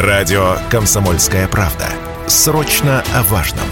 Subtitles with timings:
[0.00, 1.84] Радио «Комсомольская правда».
[2.26, 3.66] Срочно о важном.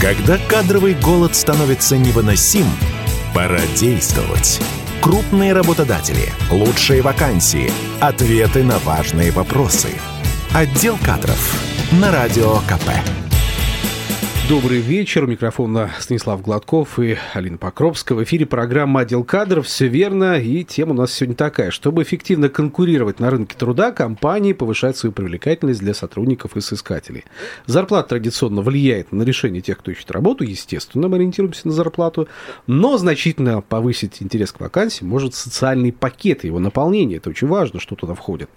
[0.00, 2.64] Когда кадровый голод становится невыносим,
[3.34, 4.62] пора действовать.
[5.02, 9.90] Крупные работодатели, лучшие вакансии, ответы на важные вопросы.
[10.54, 11.38] Отдел кадров
[11.92, 13.23] на Радио КП.
[14.46, 15.24] Добрый вечер.
[15.24, 18.18] У микрофона Станислав Гладков и Алина Покровская.
[18.18, 19.66] В эфире программа «Отдел кадров».
[19.66, 20.38] Все верно.
[20.38, 21.70] И тема у нас сегодня такая.
[21.70, 27.24] Чтобы эффективно конкурировать на рынке труда, компании повышают свою привлекательность для сотрудников и соискателей.
[27.64, 30.44] Зарплата традиционно влияет на решение тех, кто ищет работу.
[30.44, 32.28] Естественно, мы ориентируемся на зарплату.
[32.66, 37.16] Но значительно повысить интерес к вакансии может социальный пакет, его наполнение.
[37.16, 38.50] Это очень важно, что туда входит.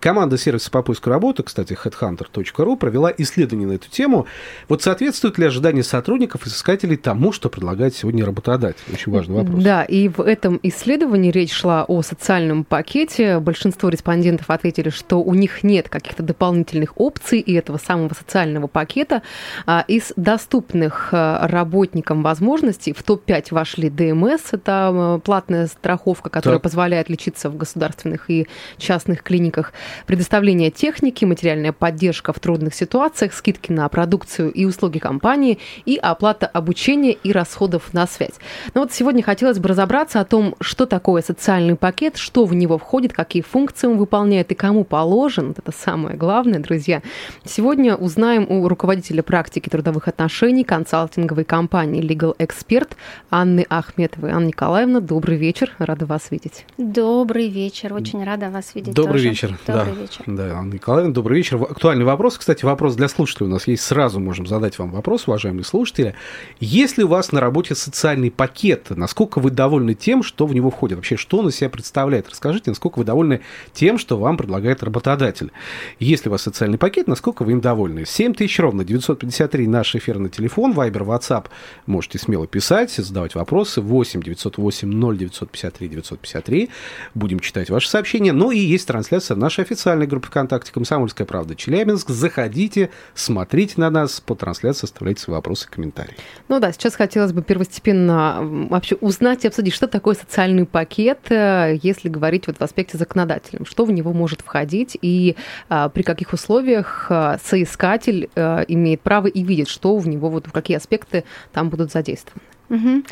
[0.00, 4.26] Команда сервиса по поиску работы, кстати, headhunter.ru, провела исследование на эту тему.
[4.70, 8.82] Вот соответствует соответствует ли ожидания сотрудников и искателей тому, что предлагает сегодня работодатель?
[8.92, 9.62] Очень важный вопрос.
[9.62, 13.38] Да, и в этом исследовании речь шла о социальном пакете.
[13.40, 19.22] Большинство респондентов ответили, что у них нет каких-то дополнительных опций и этого самого социального пакета.
[19.66, 26.64] А, из доступных а, работникам возможностей в топ-5 вошли ДМС, это платная страховка, которая так.
[26.64, 28.46] позволяет лечиться в государственных и
[28.78, 29.72] частных клиниках,
[30.06, 35.96] предоставление техники, материальная поддержка в трудных ситуациях, скидки на продукцию и услуги компании компании и
[35.96, 38.34] оплата обучения и расходов на связь.
[38.74, 42.76] Но вот сегодня хотелось бы разобраться о том, что такое социальный пакет, что в него
[42.76, 45.48] входит, какие функции он выполняет и кому положен.
[45.48, 47.00] Вот это самое главное, друзья.
[47.42, 52.90] Сегодня узнаем у руководителя практики трудовых отношений консалтинговой компании Legal Expert
[53.30, 54.30] Анны Ахметовой.
[54.30, 56.66] Анна Николаевна, добрый вечер, рада вас видеть.
[56.76, 59.28] Добрый вечер, очень рада вас видеть Добрый тоже.
[59.30, 59.58] вечер.
[59.66, 60.00] Добрый да.
[60.02, 60.22] вечер.
[60.26, 61.62] Да, Анна Николаевна, добрый вечер.
[61.62, 65.28] Актуальный вопрос, кстати, вопрос для слушателей у нас есть, сразу можем задать вам вопрос вопрос,
[65.28, 66.14] уважаемые слушатели.
[66.58, 68.90] Есть ли у вас на работе социальный пакет?
[68.90, 70.96] Насколько вы довольны тем, что в него входит?
[70.96, 72.28] Вообще, что он из себя представляет?
[72.28, 73.40] Расскажите, насколько вы довольны
[73.72, 75.52] тем, что вам предлагает работодатель?
[76.00, 78.04] Есть ли у вас социальный пакет, насколько вы им довольны?
[78.04, 81.46] 7 тысяч ровно, 953 наш эфирный телефон, Вайбер, WhatsApp.
[81.86, 83.80] Можете смело писать, задавать вопросы.
[83.80, 86.70] 8 908 0 953 953.
[87.14, 88.32] Будем читать ваши сообщения.
[88.32, 92.08] Ну и есть трансляция в нашей официальной группе ВКонтакте «Комсомольская правда Челябинск».
[92.08, 96.14] Заходите, смотрите на нас по трансляции, оставляйте свои вопросы комментарии.
[96.48, 98.38] Ну да, сейчас хотелось бы первостепенно
[98.70, 103.66] вообще узнать и обсудить, что такое социальный пакет, э, если говорить вот в аспекте законодательном,
[103.66, 105.36] что в него может входить и
[105.68, 110.46] а, при каких условиях а, соискатель а, имеет право и видит, что в него, вот
[110.46, 112.53] в какие аспекты там будут задействованы.
[112.74, 113.02] Угу.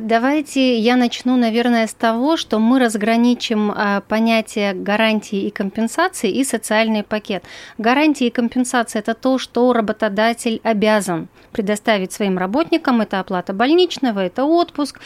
[0.00, 6.44] Давайте я начну, наверное, с того, что мы разграничим а, понятие гарантии и компенсации и
[6.44, 7.44] социальный пакет.
[7.78, 13.00] Гарантии и компенсация– это то, что работодатель обязан предоставить своим работникам.
[13.00, 15.00] Это оплата больничного, это отпуск,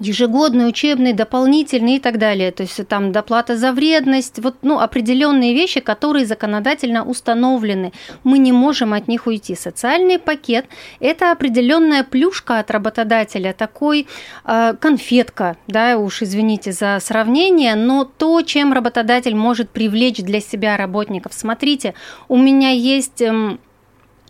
[0.00, 2.50] ежегодный, учебный, дополнительный и так далее.
[2.50, 7.92] То есть там доплата за вредность, вот ну, определенные вещи, которые законодательно установлены.
[8.24, 9.54] Мы не можем от них уйти.
[9.54, 10.66] Социальный пакет–
[11.00, 14.06] это определенная плюшка от работодателя, такой
[14.44, 20.76] э, конфетка, да, уж извините за сравнение, но то, чем работодатель может привлечь для себя
[20.76, 21.32] работников.
[21.32, 21.94] Смотрите,
[22.28, 23.22] у меня есть…
[23.22, 23.56] Э,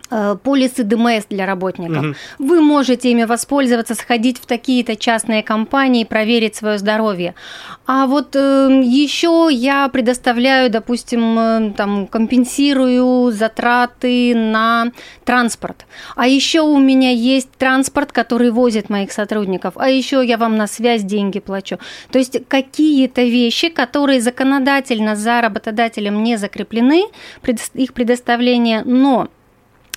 [0.09, 2.05] полисы ДМС для работников.
[2.05, 2.15] Угу.
[2.39, 7.35] Вы можете ими воспользоваться, сходить в такие-то частные компании, проверить свое здоровье.
[7.87, 14.93] А вот э, еще я предоставляю, допустим, э, там компенсирую затраты на
[15.25, 15.87] транспорт.
[16.17, 19.75] А еще у меня есть транспорт, который возит моих сотрудников.
[19.77, 21.79] А еще я вам на связь деньги плачу.
[22.11, 27.05] То есть какие-то вещи, которые законодательно за работодателем не закреплены,
[27.75, 29.29] их предоставление, но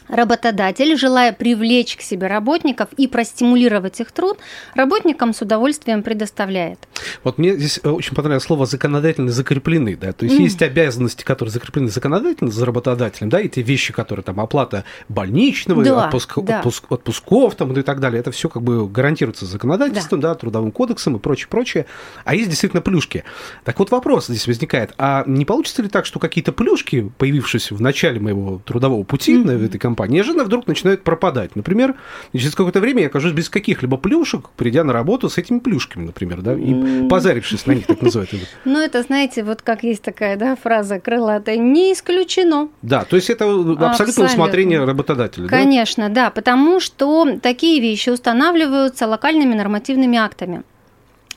[0.10, 4.38] Работодатель, желая привлечь к себе работников и простимулировать их труд,
[4.76, 6.80] работникам с удовольствием предоставляет.
[7.24, 10.44] Вот мне здесь э, очень понравилось слово законодательно закреплены, да, то есть mm.
[10.44, 15.84] есть обязанности, которые закреплены законодательно за работодателем, да, и те вещи, которые там оплата больничного,
[15.84, 16.60] да, отпуск, да.
[16.60, 20.30] Отпуск, отпусков там и так далее, это все как бы гарантируется законодательством, да.
[20.30, 21.86] да, трудовым кодексом и прочее, прочее.
[22.24, 23.24] А есть действительно плюшки.
[23.64, 27.82] Так вот вопрос здесь возникает, а не получится ли так, что какие-то плюшки, появившиеся в
[27.82, 29.46] начале моего трудового пути mm.
[29.46, 31.56] на этой компании, компании, неожиданно вдруг начинают пропадать.
[31.56, 31.96] Например,
[32.34, 36.42] через какое-то время я окажусь без каких-либо плюшек, придя на работу с этими плюшками, например,
[36.42, 38.30] да, и позарившись на них, так называют.
[38.66, 42.70] Ну, это, знаете, вот как есть такая, да, фраза крылатая, не исключено.
[42.82, 45.48] Да, то есть это абсолютно усмотрение работодателя.
[45.48, 50.64] Конечно, да, потому что такие вещи устанавливаются локальными нормативными актами.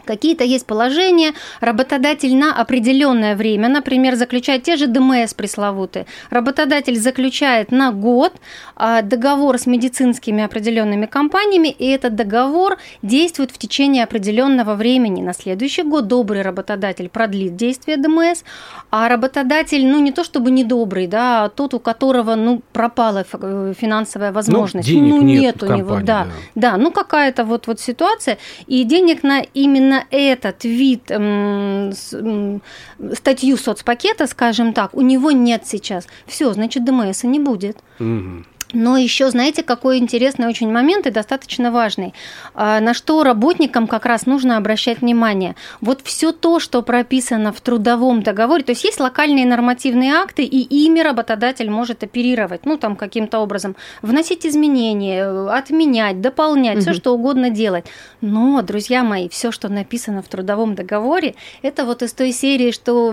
[0.05, 6.07] Какие-то есть положения, работодатель на определенное время, например, заключает те же ДМС пресловутые.
[6.31, 8.33] Работодатель заключает на год
[8.77, 15.23] а, договор с медицинскими определенными компаниями, и этот договор действует в течение определенного времени.
[15.23, 18.43] На следующий год добрый работодатель продлит действие ДМС,
[18.91, 23.75] а работодатель, ну не то чтобы недобрый, да, а тот, у которого, ну, пропала э,
[23.79, 27.45] финансовая возможность, ну, денег ну нет, нет у компании, него, да, да, да, ну какая-то
[27.45, 31.05] вот вот ситуация, и денег на именно этот вид
[33.15, 36.07] статью соцпакета, скажем так, у него нет сейчас.
[36.27, 37.79] Все, значит, ДМС не будет.
[37.99, 38.47] Мгм.
[38.73, 42.15] Но еще, знаете, какой интересный очень момент и достаточно важный,
[42.55, 45.57] а, на что работникам как раз нужно обращать внимание.
[45.81, 50.85] Вот все то, что прописано в трудовом договоре, то есть есть локальные нормативные акты, и
[50.85, 56.97] ими работодатель может оперировать, ну там каким-то образом, вносить изменения, э, отменять, дополнять, все Мгм.
[56.97, 57.87] что угодно делать.
[58.21, 63.13] Но, друзья мои, все, что написано в трудовом договоре, это вот из той серии, что,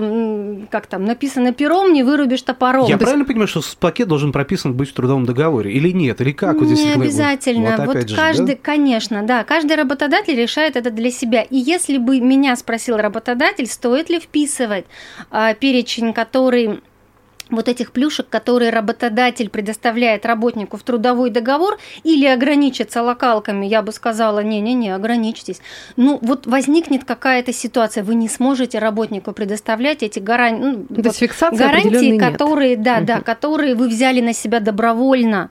[0.70, 2.82] как там, написано пером, не вырубишь топором.
[2.84, 5.47] Я То есть правильно понимаю, что пакет должен прописан быть в трудовом договоре?
[5.70, 6.22] Или нет?
[6.22, 6.58] Или как?
[6.58, 7.76] Вот здесь обязательно.
[7.78, 8.22] Вот, Вот, же, да?
[8.22, 11.42] каждый, конечно, да, каждый работодатель решает это для себя.
[11.42, 14.86] И если бы меня спросил работодатель, стоит ли вписывать
[15.32, 16.82] а, перечень, который
[17.50, 23.92] вот этих плюшек, которые работодатель предоставляет работнику в трудовой договор, или ограничиться локалками, я бы
[23.92, 25.62] сказала, не-не-не, ограничьтесь.
[25.96, 31.16] Ну, вот возникнет какая-то ситуация, вы не сможете работнику предоставлять эти гарантии, ну, вот
[31.52, 32.32] гарантии, нет.
[32.32, 33.24] которые, да, да, Мгм.
[33.24, 35.50] которые вы взяли на себя добровольно.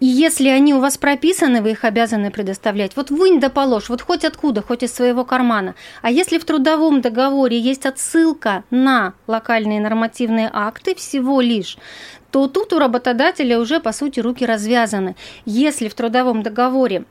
[0.00, 2.92] И если они у вас прописаны, вы их обязаны предоставлять.
[2.96, 5.74] Вот вынь да положь, вот хоть откуда, хоть из своего кармана.
[6.02, 11.78] А если в трудовом договоре есть отсылка на локальные нормативные акты всего лишь,
[12.30, 15.16] то тут у работодателя уже, по сути, руки развязаны.
[15.44, 17.04] Если в трудовом договоре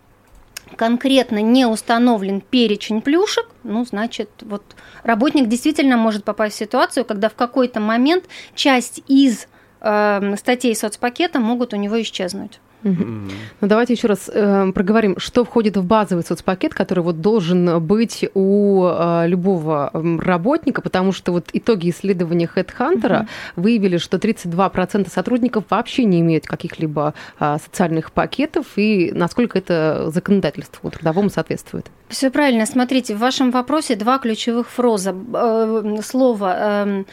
[0.76, 4.64] конкретно не установлен перечень плюшек, ну, значит, вот
[5.04, 8.26] работник действительно может попасть в ситуацию, когда в какой-то момент
[8.56, 9.48] часть из
[9.82, 12.60] э, статей соцпакета могут у него исчезнуть.
[12.84, 18.28] Ну, давайте еще раз э, проговорим, что входит в базовый соцпакет, который вот должен быть
[18.34, 26.06] у э, любого работника, потому что вот итоги исследования HeadHunter выявили, что 32% сотрудников вообще
[26.06, 31.88] не имеют каких-либо а, социальных пакетов, и насколько это законодательству трудовому соответствует.
[32.10, 32.66] Все правильно.
[32.66, 36.84] Смотрите, в вашем вопросе два ключевых фроза, э, слова.
[36.84, 37.06] эм,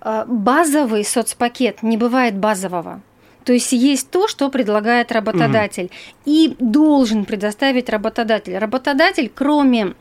[0.00, 3.00] э, базовый соцпакет не бывает базового.
[3.48, 5.90] То есть есть то, что предлагает работодатель,
[6.26, 8.58] и должен предоставить работодатель.
[8.58, 9.94] Работодатель, кроме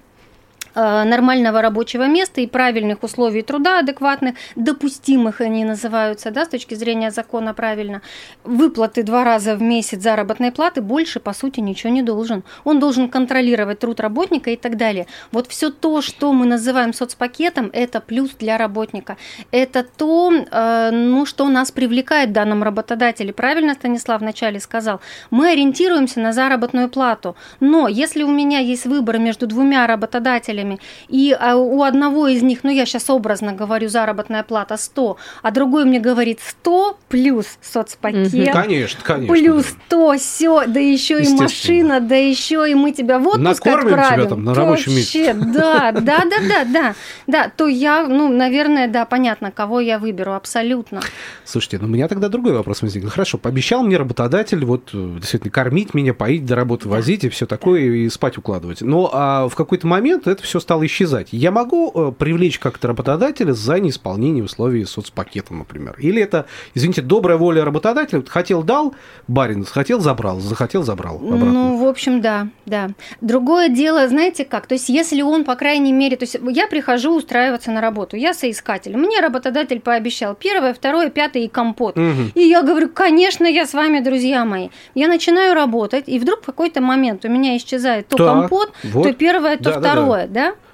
[0.77, 7.11] нормального рабочего места и правильных условий труда, адекватных, допустимых они называются, да, с точки зрения
[7.11, 8.01] закона правильно,
[8.43, 12.43] выплаты два раза в месяц заработной платы, больше, по сути, ничего не должен.
[12.63, 15.07] Он должен контролировать труд работника и так далее.
[15.31, 19.17] Вот все то, что мы называем соцпакетом, это плюс для работника.
[19.51, 23.33] Это то, э, ну, что нас привлекает в данном работодателе.
[23.33, 25.01] Правильно Станислав вначале сказал.
[25.31, 27.35] Мы ориентируемся на заработную плату.
[27.59, 30.66] Но если у меня есть выбор между двумя работодателями,
[31.07, 35.51] и а, у одного из них, ну, я сейчас образно говорю, заработная плата 100, а
[35.51, 38.51] другой мне говорит 100 плюс соцпакет.
[38.51, 39.33] Конечно, конечно.
[39.33, 39.79] Плюс да.
[39.89, 44.01] то, все, да еще и машина, да еще и мы тебя в отпуск Накормим тебя
[44.01, 44.27] отправим.
[44.27, 46.95] там на рабочем Вообще, Да, да, да, да, да,
[47.27, 47.51] да.
[47.55, 51.01] То я, ну, наверное, да, понятно, кого я выберу, абсолютно.
[51.45, 53.09] Слушайте, ну у меня тогда другой вопрос возник.
[53.09, 57.45] Хорошо, пообещал мне работодатель вот э, действительно кормить меня, поить, до работы возить и все
[57.45, 58.81] такое, и спать укладывать.
[58.81, 61.29] Но а в какой-то момент это все стало исчезать.
[61.31, 65.95] Я могу э, привлечь как-то работодателя за неисполнение условий соцпакета, например?
[65.99, 68.95] Или это, извините, добрая воля работодателя, хотел дал,
[69.27, 71.45] барин, хотел забрал, захотел забрал обратно.
[71.45, 72.89] Ну, в общем, да, да.
[73.21, 77.15] Другое дело, знаете как, то есть если он, по крайней мере, то есть я прихожу
[77.15, 81.95] устраиваться на работу, я соискатель, мне работодатель пообещал первое, второе, пятое и компот.
[81.95, 82.31] Мгм.
[82.35, 84.69] И я говорю, конечно, я с вами, друзья мои.
[84.95, 89.03] Я начинаю работать, и вдруг в какой-то момент у меня исчезает то Так, компот, вот.
[89.03, 89.89] то первое, то Да-да-да.
[89.89, 90.36] второе, да?
[90.37, 90.66] Almeida.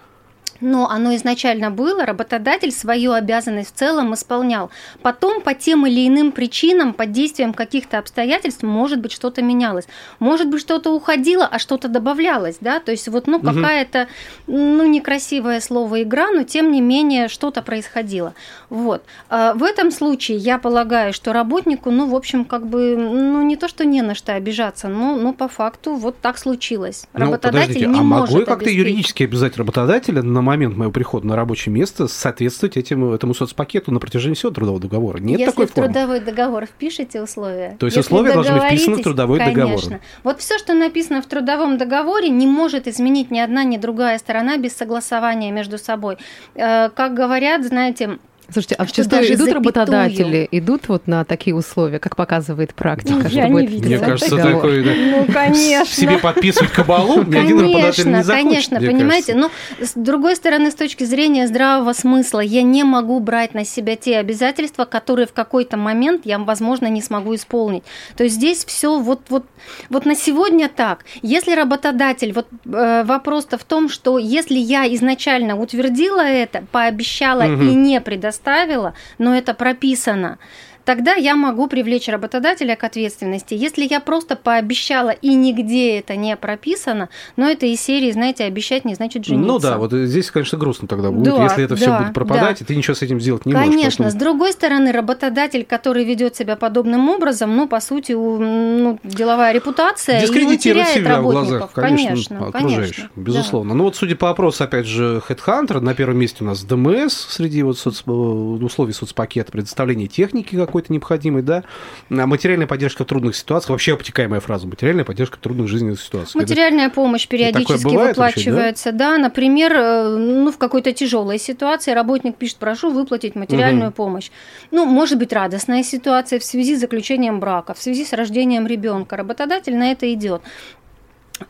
[0.62, 4.70] Но оно изначально было, работодатель свою обязанность в целом исполнял.
[5.02, 9.88] Потом по тем или иным причинам, под действием каких-то обстоятельств, может быть, что-то менялось.
[10.20, 12.80] Может быть, что-то уходило, а что-то добавлялось, да?
[12.80, 14.08] То есть вот, ну, какая-то,
[14.48, 18.34] ну, некрасивое слово игра, но тем не менее что-то происходило.
[18.70, 19.04] Вот.
[19.30, 23.56] А В этом случае я полагаю, что работнику, ну, в общем, как бы, ну, не
[23.56, 27.08] то, что не на что обижаться, но, ну, по факту вот так случилось.
[27.14, 30.92] Ну, Работодатель подождите, не а может могу я как-то юридически обязать работодателя на момент моего
[30.92, 35.18] прихода на рабочее место соответствовать этим, этому соцпакету на протяжении всего трудового договора.
[35.18, 37.76] Нет Если такой в трудовой договор впишете условия.
[37.80, 39.66] То есть условия должны быть вписаны в трудовой конечно.
[39.66, 40.00] договор.
[40.24, 44.58] Вот все, что написано в трудовом договоре, не может изменить ни одна, ни другая сторона
[44.58, 46.18] без согласования между собой.
[46.56, 48.20] Э, как говорят, знаете,
[48.52, 49.54] Слушайте, а зачастую идут запятую.
[49.54, 53.88] работодатели, идут вот на такие условия, как показывает практика, ну, Я не видела.
[53.88, 55.86] Мне кажется, такой, да, ну, конечно.
[55.86, 58.44] себе подписывать кабалу, ни один работодатель не захочет.
[58.44, 59.50] Конечно, понимаете, но
[59.82, 64.18] с другой стороны, с точки зрения здравого смысла, я не могу брать на себя те
[64.18, 67.84] обязательства, которые в какой-то момент я, возможно, не смогу исполнить.
[68.16, 69.46] То есть здесь все вот, вот,
[69.90, 71.06] вот на сегодня так.
[71.22, 77.64] Если работодатель, вот э, вопрос-то в том, что если я изначально утвердила это, пообещала угу.
[77.64, 80.38] и не предоставила, оставила, но это прописано
[80.86, 83.54] тогда я могу привлечь работодателя к ответственности.
[83.54, 88.86] Если я просто пообещала и нигде это не прописано, но это из серии, знаете, обещать
[88.86, 89.48] не значит жениться.
[89.48, 92.60] Ну да, вот здесь, конечно, грустно тогда будет, да, если это да, все будет пропадать,
[92.60, 92.64] да.
[92.64, 93.72] и ты ничего с этим сделать не конечно.
[93.72, 93.84] можешь.
[93.84, 94.20] Конечно, поэтому...
[94.20, 100.22] с другой стороны, работодатель, который ведет себя подобным образом, ну, по сути, ну, деловая репутация
[100.64, 103.72] теряет себя в глазах, конечно, конечно окружающих, конечно, безусловно.
[103.72, 103.78] Да.
[103.78, 107.64] Ну вот, судя по опросу, опять же, Headhunter, на первом месте у нас ДМС среди
[107.64, 108.04] вот соц...
[108.06, 111.64] условий соцпакета, предоставление техники, как какой-то необходимый, да,
[112.10, 116.36] а материальная поддержка в трудных ситуациях, вообще обтекаемая фраза, материальная поддержка в трудных жизненных ситуациях.
[116.36, 116.96] Материальная Это...
[116.96, 119.12] помощь периодически выплачивается, вообще, да?
[119.12, 123.98] да, например, э, ну, в какой-то тяжелой ситуации работник пишет, прошу выплатить материальную угу.
[123.98, 124.32] помощь.
[124.72, 129.16] Ну, может быть, радостная ситуация в связи с заключением брака, в связи с рождением ребенка.
[129.16, 130.42] Работодатель на это идет.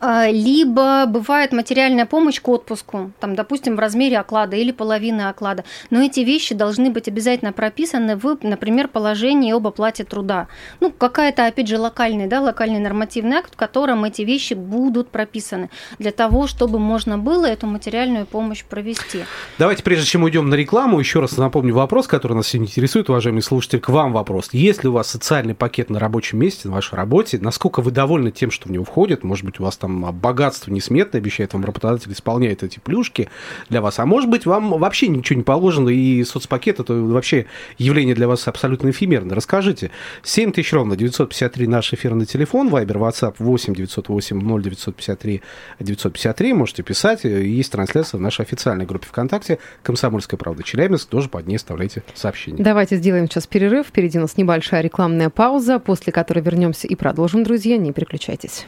[0.00, 5.64] А, либо бывает материальная помощь к отпуску, там, допустим, в размере оклада или половины оклада.
[5.90, 10.48] Но эти вещи должны быть обязательно прописаны в, например, положении об оплате труда.
[10.80, 15.70] Ну, какая-то, опять же, локальный, да, локальный нормативный акт, в котором эти вещи будут прописаны
[15.98, 19.24] для того, чтобы можно было эту материальную помощь провести.
[19.58, 23.42] Давайте, прежде чем уйдем на рекламу, еще раз напомню вопрос, который нас сегодня интересует, уважаемые
[23.42, 24.50] слушатели, к вам вопрос.
[24.52, 27.38] Есть ли у вас социальный пакет на рабочем месте, на вашей работе?
[27.40, 29.24] Насколько вы довольны тем, что в него входит?
[29.24, 33.28] Может быть, у вас там богатство несметное обещает вам работодатель, исполняет эти плюшки
[33.68, 33.98] для вас.
[33.98, 37.44] А может быть, вам вообще ничего не положено, и соцпакет это вообще
[37.76, 39.36] явление для вас абсолютно эфемерное.
[39.36, 39.90] Расскажите.
[40.22, 45.42] 7 тысяч ровно, 953 наш эфирный телефон, Вайбер, WhatsApp 8 908 0 953
[45.80, 46.52] 953.
[46.54, 47.24] Можете писать.
[47.24, 51.10] Есть трансляция в нашей официальной группе ВКонтакте «Комсомольская правда Челябинск».
[51.10, 52.64] Тоже под ней оставляйте сообщение.
[52.64, 53.88] Давайте сделаем сейчас перерыв.
[53.88, 57.76] Впереди у нас небольшая рекламная пауза, после которой вернемся и продолжим, друзья.
[57.76, 58.66] Не переключайтесь.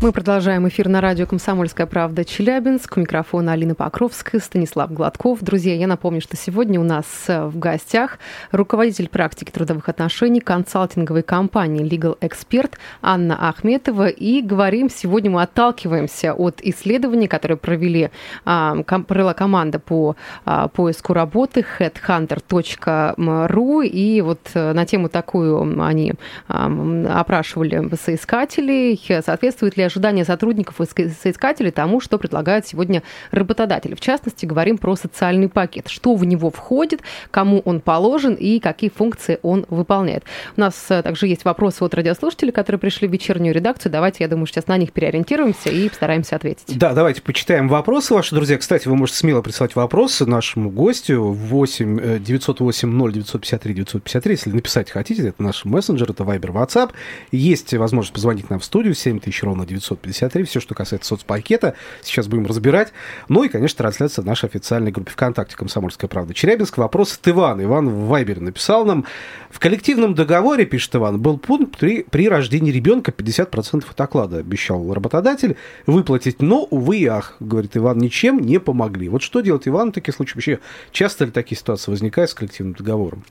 [0.00, 2.96] Мы продолжаем эфир на радио «Комсомольская правда» Челябинск.
[2.96, 5.42] У микрофона Алина Покровская, Станислав Гладков.
[5.42, 8.20] Друзья, я напомню, что сегодня у нас э, в гостях
[8.52, 14.06] руководитель практики трудовых отношений консалтинговой компании Legal Expert Анна Ахметова.
[14.06, 18.10] И говорим, сегодня мы отталкиваемся от исследований, которые провели,
[18.44, 20.14] а, провела команда по
[20.44, 23.84] а, поиску работы headhunter.ru.
[23.84, 26.14] И вот э, на тему такую они
[26.46, 29.02] опрашивали соискателей.
[29.24, 33.94] Соответствует ли ожидания сотрудников и соискателей тому, что предлагают сегодня работодатели.
[33.94, 35.88] В частности, говорим про социальный пакет.
[35.88, 40.24] Что в него входит, кому он положен и какие функции он выполняет.
[40.56, 43.92] У нас э, также есть вопросы от радиослушателей, которые пришли в вечернюю редакцию.
[43.92, 46.78] Давайте, я думаю, сейчас на них переориентируемся и постараемся ответить.
[46.78, 48.58] Да, давайте почитаем вопросы ваши, друзья.
[48.58, 54.32] Кстати, вы можете смело присылать вопросы нашему гостю 8 908 0 953 953.
[54.32, 56.90] Если написать хотите, это наш мессенджер, это Viber, WhatsApp.
[57.32, 60.44] Есть возможность позвонить нам в студию 7000 ровно 9 953.
[60.44, 62.92] Все, что касается соцпакета, сейчас будем разбирать.
[63.28, 66.34] Ну и, конечно, трансляция в нашей официальной группе ВКонтакте «Комсомольская правда».
[66.34, 66.78] Челябинск.
[66.78, 67.62] Вопрос от Ивана.
[67.62, 69.04] Иван в Вайбере написал нам.
[69.50, 74.38] В коллективном договоре, пишет Иван, был пункт при, при рождении ребенка 50% от оклада.
[74.38, 75.56] Обещал работодатель
[75.86, 79.08] выплатить, но, увы и ах, говорит Иван, ничем не помогли.
[79.08, 80.36] Вот что делать Иван в таких случаях?
[80.36, 80.58] Вообще,
[80.92, 83.24] часто ли такие ситуации возникают с коллективным договором?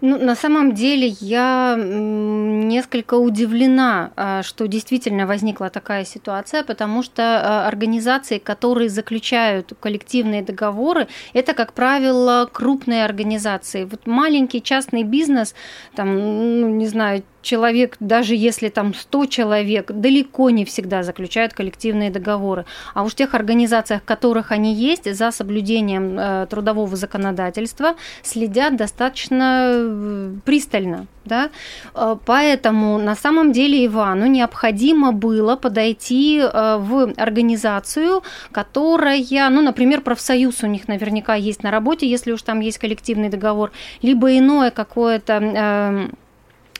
[0.00, 7.02] Ну, на самом деле, я несколько удивлена, а, что действительно возникла такая такая ситуация, потому
[7.02, 13.84] что э, организации, которые заключают коллективные договоры, это, как правило, крупные организации.
[13.84, 15.54] Вот маленький частный бизнес,
[15.94, 16.18] там,
[16.60, 22.64] ну, не знаю, человек, даже если там 100 человек, далеко не всегда заключают коллективные договоры.
[22.94, 28.76] А уж в тех организациях, в которых они есть, за соблюдением э, трудового законодательства следят
[28.76, 31.06] достаточно э, пристально.
[31.24, 31.50] Да?
[31.94, 38.22] Э, поэтому на самом деле Ивану необходимо было подойти э, в организацию,
[38.52, 43.28] которая, ну, например, профсоюз у них наверняка есть на работе, если уж там есть коллективный
[43.28, 43.72] договор,
[44.02, 46.10] либо иное какое-то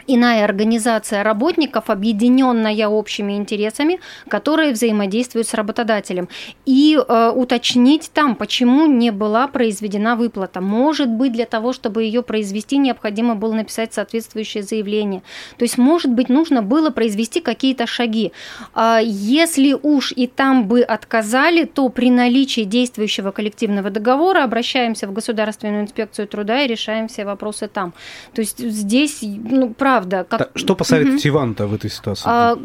[0.06, 6.28] иная организация работников, объединенная общими интересами, которые взаимодействуют с работодателем.
[6.66, 10.60] И э, уточнить там, почему не была произведена выплата.
[10.60, 15.22] Может быть, для того, чтобы ее произвести, необходимо было написать соответствующее заявление.
[15.58, 18.32] То есть, может быть, нужно было произвести какие-то шаги.
[18.74, 25.12] А если уж и там бы отказали, то при наличии действующего коллективного договора обращаемся в
[25.12, 27.92] Государственную инспекцию труда и решаем все вопросы там.
[28.34, 30.26] То есть здесь, ну, правда, правда.
[30.28, 30.50] Как...
[30.54, 31.36] Что посоветуете угу.
[31.38, 32.24] Иван-то в этой ситуации?
[32.26, 32.58] А,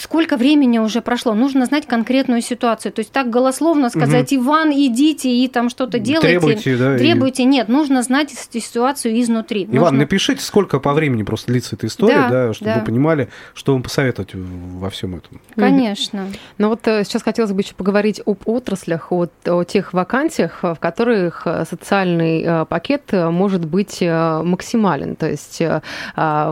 [0.00, 1.34] сколько времени уже прошло?
[1.34, 2.92] Нужно знать конкретную ситуацию.
[2.92, 4.42] То есть так голословно сказать, угу.
[4.42, 6.28] Иван, идите и там что-то делайте.
[6.28, 6.98] Требуйте, да?
[6.98, 7.42] Требуйте.
[7.42, 7.46] И...
[7.46, 9.64] Нет, нужно знать ситуацию изнутри.
[9.64, 9.98] Иван, нужно...
[9.98, 12.78] напишите, сколько по времени просто длится эта история, да, да чтобы да.
[12.80, 15.40] вы понимали, что вам посоветовать во всем этом.
[15.54, 16.24] Конечно.
[16.24, 16.32] Угу.
[16.58, 20.76] Ну вот э, сейчас хотелось бы еще поговорить об отраслях, о, о тех вакансиях, в
[20.76, 25.16] которых э, социальный э, пакет может быть максимален.
[25.16, 25.62] То есть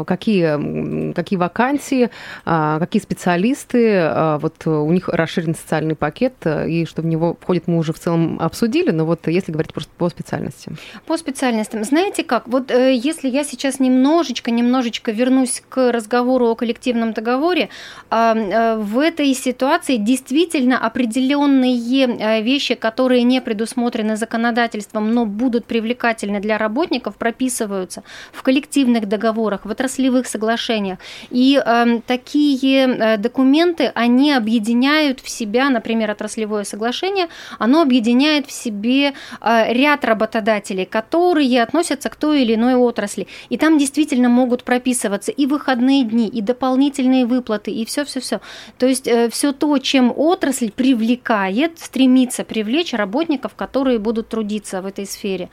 [0.05, 2.11] какие, какие вакансии,
[2.45, 7.67] а, какие специалисты, а, вот у них расширен социальный пакет, и что в него входит,
[7.67, 10.73] мы уже в целом обсудили, но вот если говорить просто по специальности.
[11.07, 11.85] По специальностям.
[11.85, 17.69] Знаете как, вот э, если я сейчас немножечко, немножечко вернусь к разговору о коллективном договоре,
[18.11, 25.67] а, э, в этой ситуации действительно определенные э, вещи, которые не предусмотрены законодательством, но будут
[25.67, 30.99] привлекательны для работников, прописываются в коллективных договорах, в отраслевых отраслевых соглашениях.
[31.31, 39.13] И э, такие документы, они объединяют в себя, например, отраслевое соглашение, оно объединяет в себе
[39.41, 43.27] э, ряд работодателей, которые относятся к той или иной отрасли.
[43.51, 48.41] И там действительно могут прописываться и выходные дни, и дополнительные выплаты, и все-все-все.
[48.79, 54.87] То есть э, все то, чем отрасль привлекает, стремится привлечь работников, которые будут трудиться в
[54.87, 55.49] этой сфере.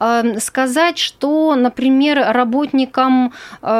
[0.00, 3.32] Э, сказать, что, например, работникам
[3.62, 3.79] э,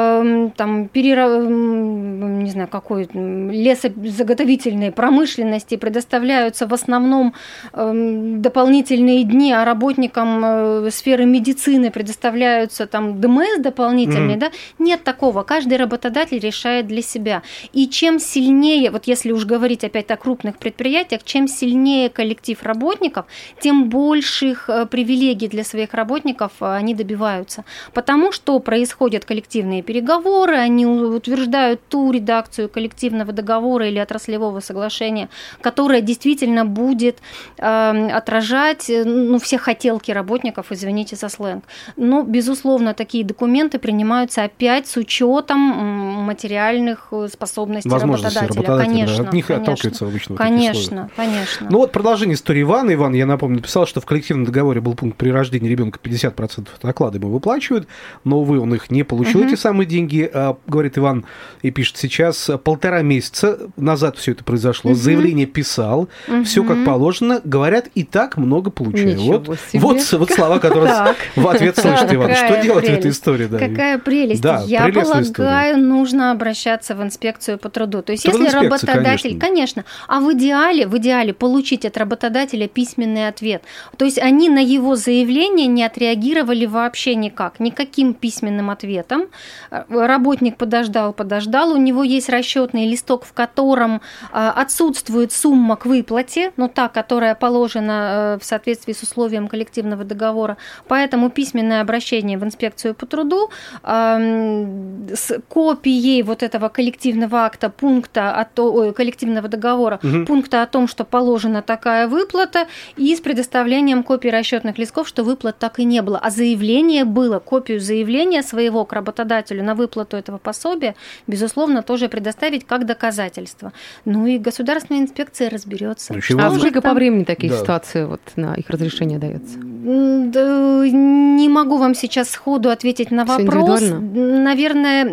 [0.55, 1.27] там, перера...
[1.39, 7.33] не знаю, какой лесозаготовительной промышленности предоставляются в основном
[7.73, 14.39] дополнительные дни, а работникам э, сферы медицины предоставляются там ДМС дополнительные, mm-hmm.
[14.39, 15.43] да, нет такого.
[15.43, 17.43] Каждый работодатель решает для себя.
[17.73, 23.25] И чем сильнее, вот если уж говорить опять о крупных предприятиях, чем сильнее коллектив работников,
[23.59, 27.63] тем больших э, привилегий для своих работников э, они добиваются.
[27.93, 35.27] Потому что происходят коллективные переговоры, переговоры, они утверждают ту редакцию коллективного договора или отраслевого соглашения,
[35.59, 37.17] которая действительно будет
[37.57, 41.65] э, отражать ну, все хотелки работников, извините за сленг.
[41.97, 48.47] Но, безусловно, такие документы принимаются опять с учетом материальных э, способностей работодателя.
[48.47, 48.85] работодателя.
[48.85, 50.35] Конечно, От них конечно, отталкивается обычно.
[50.37, 51.67] Конечно, конечно.
[51.69, 52.93] Ну вот продолжение истории Ивана.
[52.93, 57.17] Иван, я напомню, написал, что в коллективном договоре был пункт при рождении ребенка 50% наклады
[57.17, 57.89] ему выплачивают,
[58.23, 59.49] но, увы, он их не получил, угу.
[59.49, 61.25] эти самые деньги, а, говорит Иван
[61.61, 64.99] и пишет сейчас, полтора месяца назад все это произошло, угу.
[64.99, 66.43] заявление писал, угу.
[66.43, 69.19] все как положено, говорят, и так много получаю.
[69.19, 72.35] вот, вот, вот слова, которые в ответ слышит Иван.
[72.35, 73.47] Что делать в этой истории?
[73.47, 74.43] Какая прелесть.
[74.65, 78.01] Я полагаю, нужно обращаться в инспекцию по труду.
[78.01, 83.63] То есть, если работодатель, конечно, а в идеале, в идеале получить от работодателя письменный ответ.
[83.97, 89.27] То есть они на его заявление не отреагировали вообще никак, никаким письменным ответом
[89.71, 96.51] работник подождал, подождал, у него есть расчетный листок, в котором а, отсутствует сумма к выплате,
[96.57, 100.57] ну та, которая положена э, в соответствии с условием коллективного договора,
[100.87, 103.49] поэтому письменное обращение в инспекцию по труду
[103.83, 110.25] с копией вот этого коллективного акта, пункта о то, коллективного договора, угу.
[110.25, 115.57] пункта о том, что положена такая выплата, и с предоставлением копии расчетных листков, что выплат
[115.57, 120.37] так и не было, а заявление было, копию заявления своего к работодателю на выплату этого
[120.37, 120.95] пособия,
[121.27, 123.73] безусловно, тоже предоставить как доказательство.
[124.05, 126.13] Ну и государственная инспекция разберется.
[126.37, 126.91] А сколько там...
[126.91, 127.59] по времени такие да.
[127.59, 129.57] ситуации вот на их разрешение дается?
[129.83, 133.81] Да, не могу вам сейчас сходу ответить на вопрос.
[133.81, 135.03] Наверное,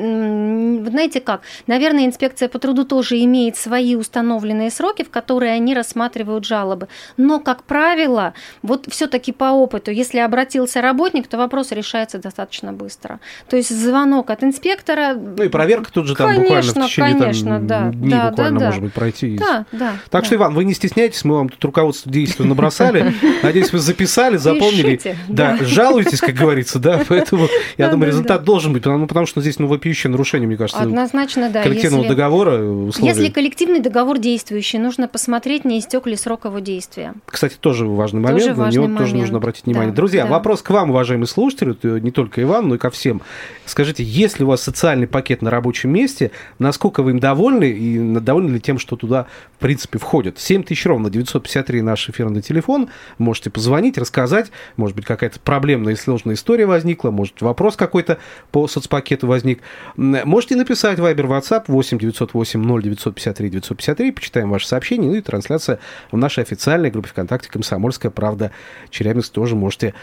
[0.91, 1.41] знаете как?
[1.67, 6.89] Наверное, инспекция по труду тоже имеет свои установленные сроки, в которые они рассматривают жалобы.
[7.17, 13.21] Но, как правило, вот все-таки по опыту, если обратился работник, то вопрос решается достаточно быстро.
[13.49, 15.15] То есть звонок от инспектора.
[15.15, 18.31] Ну и проверка тут же там конечно, буквально в течение конечно, там, да, дней да,
[18.31, 19.39] буквально да, может быть пройти.
[19.39, 20.25] Да, да, так да.
[20.25, 23.15] что, Иван, вы не стесняйтесь, мы вам тут руководство действия набросали.
[23.43, 25.01] Надеюсь, вы записали, запомнили.
[25.29, 29.59] Да, жалуйтесь, как говорится, да, поэтому я думаю, результат должен быть, потому, потому что здесь,
[29.59, 31.63] ну, вопиющее нарушение, мне кажется, Однозначно, да.
[31.63, 33.09] коллективного Если- договора условий.
[33.09, 37.15] Если коллективный договор действующий, нужно посмотреть, не истек ли срок его действия.
[37.27, 39.91] Кстати, тоже важный Тоже момент, на важный него тоже нужно обратить внимание.
[39.91, 40.31] Да, Друзья, да.
[40.31, 43.23] вопрос к вам, уважаемые слушатели, это не только Иван, но и ко всем.
[43.67, 48.55] Скажите, если у вас социальный пакет на рабочем месте, насколько вы им довольны и довольны
[48.55, 50.39] ли тем, что туда, в принципе, входит?
[50.39, 52.89] 7 тысяч ровно, 953 наш эфирный телефон.
[53.19, 54.48] Можете позвонить, рассказать.
[54.77, 58.19] Может быть, какая-то проблемная и сложная история возникла, может, вопрос какой-то
[58.51, 59.61] по соцпакету возник.
[59.97, 64.13] Можете написать Viber, WhatsApp 8 908 0953 953.
[64.13, 65.11] Почитаем ваше сообщение.
[65.11, 65.79] Ну и трансляция
[66.11, 68.53] в нашей официальной группе ВКонтакте «Комсомольская правда».
[68.91, 69.95] Челябинск тоже можете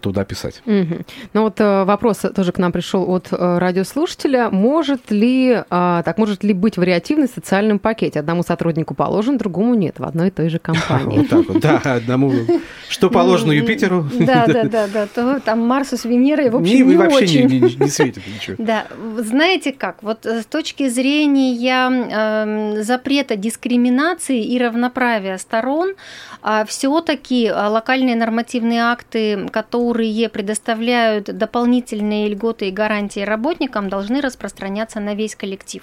[0.00, 0.62] туда писать.
[0.64, 1.04] Мгм.
[1.32, 4.48] Ну вот э, вопрос тоже к нам пришел от э, радиослушателя.
[4.50, 8.20] Может ли, а, так, может ли быть вариативность в социальном пакете?
[8.20, 11.18] Одному сотруднику положен, другому нет в одной и той же компании.
[11.18, 11.60] Вот так вот.
[11.60, 12.32] Да, одному.
[12.88, 14.06] Что положено Юпитеру?
[14.26, 15.06] Да, да, да, да.
[15.06, 17.60] То там Марсу с Венерой, в Не, общем, не вообще не, очень.
[17.60, 18.56] не- не светит ничего.
[18.58, 18.86] Да,
[19.18, 21.54] знаете как, вот э, с точки зрения
[22.76, 25.94] эм, запрета дискриминации и равноправия сторон,
[26.66, 35.34] все-таки локальные нормативные акты, которые предоставляют дополнительные льготы и гарантии работникам, должны распространяться на весь
[35.34, 35.82] коллектив.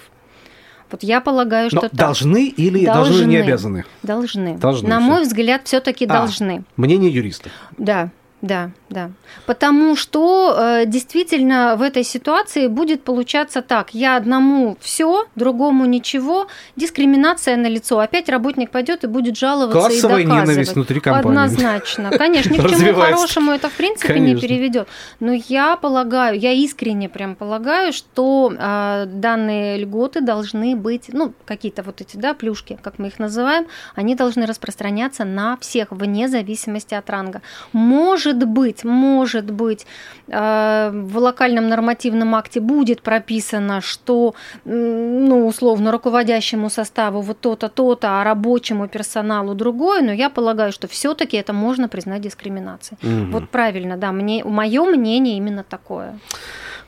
[0.90, 1.94] Вот я полагаю, что Но так.
[1.94, 3.84] должны или должны, не обязаны?
[4.02, 4.56] Должны.
[4.58, 6.08] Должны На мой взгляд, все-таки А.
[6.08, 6.64] должны.
[6.76, 7.50] Мнение юриста.
[7.78, 8.10] Да,
[8.44, 9.10] да, да.
[9.46, 16.48] Потому что э, действительно в этой ситуации будет получаться так: я одному все, другому ничего,
[16.76, 17.98] дискриминация на лицо.
[18.00, 20.48] Опять работник пойдет и будет жаловаться Классовая и доказывать.
[20.48, 21.28] ненависть внутри компании.
[21.28, 24.46] Однозначно, конечно, ни к чему хорошему это в принципе не Конечно.
[24.46, 24.88] переведет.
[25.20, 31.82] Но я полагаю, я искренне прям полагаю, что э, данные льготы должны быть, ну какие-то
[31.82, 36.92] вот эти да плюшки, как мы их называем, они должны распространяться на всех вне зависимости
[36.92, 37.40] от ранга.
[37.72, 39.86] Может быть, может быть,
[40.28, 48.20] э, в локальном нормативном акте будет прописано, что, ну, условно, руководящему составу вот то-то, то-то,
[48.20, 52.98] а рабочему персоналу другое, но я полагаю, что все-таки это можно признать дискриминацией.
[53.02, 53.30] Мгм.
[53.32, 56.18] Вот правильно, да, мне, мое мнение именно такое.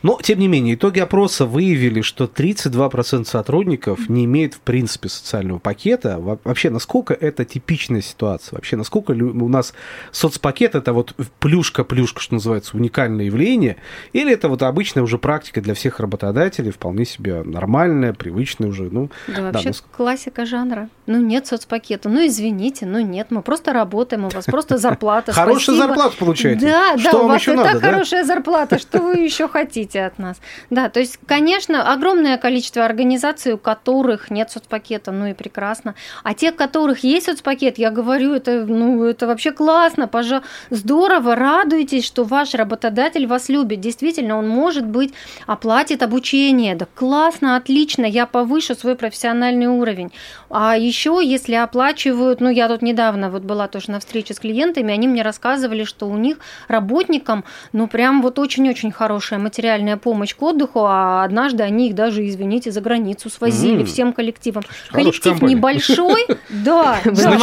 [0.03, 5.59] Но, тем не менее, итоги опроса выявили, что 32% сотрудников не имеют, в принципе, социального
[5.59, 6.19] пакета.
[6.19, 8.57] Во- Вообще, насколько это типичная ситуация?
[8.57, 9.75] Вообще, насколько у нас
[10.13, 13.77] соцпакет– это вот плюшка-плюшка, что называется, уникальное явление?
[14.13, 18.85] Или это вот обычная уже практика для всех работодателей, вполне себе нормальная, привычная уже?
[18.85, 20.89] Ну, Да, да, вообще ну, классика жанра.
[21.07, 22.09] Ну, нет соцпакета.
[22.09, 25.33] Ну, извините, ну, нет, мы просто работаем, у вас просто зарплата.
[25.33, 25.87] Хорошую спасибо.
[25.87, 26.67] зарплату получаете.
[26.67, 27.91] Да, да, у вас и так да?
[27.93, 30.41] хорошая зарплата, что вы еще хотите от нас?
[30.71, 35.95] Да, то есть, конечно, огромное количество организаций, у которых нет соцпакета, ну и прекрасно.
[36.23, 40.43] А те, у которых есть соцпакет, я говорю, это, ну, это вообще классно, пожа...
[40.71, 43.81] здорово, радуйтесь, что ваш работодатель вас любит.
[43.81, 45.13] Действительно, он, может быть,
[45.47, 46.75] оплатит обучение.
[46.75, 50.13] Да классно, отлично, я повышу свой профессиональный уровень.
[50.51, 54.93] А еще, если оплачивают, ну, я тут недавно вот была тоже на встрече с клиентами,
[54.93, 60.43] они мне рассказывали, что у них работникам, ну, прям вот очень-очень хорошая материальная помощь к
[60.43, 63.87] отдыху, а однажды они их даже, извините, за границу свозили М.
[63.87, 64.63] всем коллективом.
[64.89, 65.55] Хорошая Коллектив компания.
[65.55, 67.37] небольшой, да, да.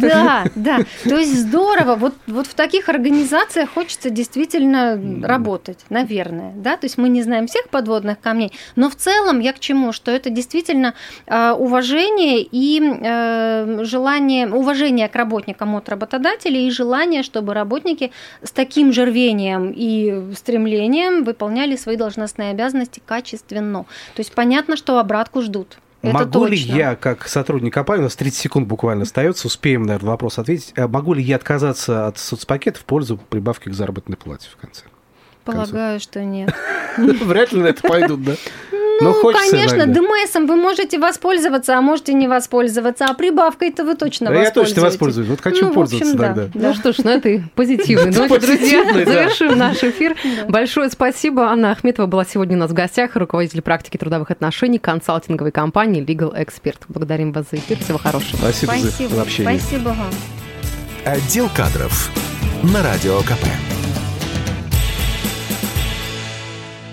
[0.00, 0.78] Да, да.
[1.04, 1.94] То есть здорово.
[1.96, 6.52] Вот, вот в таких организациях хочется действительно работать, наверное.
[6.56, 6.76] Да?
[6.76, 9.92] То есть мы не знаем всех подводных камней, но в целом я к чему?
[9.92, 10.94] Что это действительно
[11.26, 18.12] э, уважение и э, желание, уважение к работникам от работодателей и желание, чтобы работники
[18.42, 20.69] с таким же рвением и стремлением
[21.24, 23.84] выполняли свои должностные обязанности качественно.
[24.14, 25.78] То есть понятно, что обратку ждут.
[26.02, 26.76] Это могу ли точно.
[26.76, 30.88] я, как сотрудник компании, у нас 30 секунд буквально остается, успеем, наверное, вопрос ответить, а
[30.88, 34.84] могу ли я отказаться от соцпакета в пользу прибавки к заработной плате в конце?
[35.44, 36.54] Полагаю, что нет.
[36.96, 38.34] Вряд ли на это пойдут, да?
[39.00, 40.00] Но Ну, хочется конечно, иногда.
[40.00, 44.82] ДМСом вы можете воспользоваться, а можете не воспользоваться, а прибавкой-то вы точно Да я точно
[44.82, 44.82] воспользуетесь.
[44.82, 45.28] воспользуюсь.
[45.28, 46.34] Вот хочу Ну, пользоваться общем, да.
[46.34, 46.50] тогда.
[46.68, 49.12] Ну что ж, на этой позитивной ноте, Позитивной, друзья, да.
[49.12, 50.16] завершим наш эфир.
[50.40, 50.46] Да.
[50.48, 51.44] Большое спасибо.
[51.48, 56.32] Анна Ахметова была сегодня у нас в гостях, руководитель практики трудовых отношений консалтинговой компании Legal
[56.36, 56.76] Expert.
[56.88, 57.78] Благодарим вас за эфир.
[57.78, 58.36] Всего хорошего.
[58.38, 59.14] Спасибо, Спасибо.
[59.14, 59.58] за общение.
[59.58, 60.10] Спасибо вам.
[61.04, 62.10] Отдел кадров
[62.62, 63.79] на Радио КП.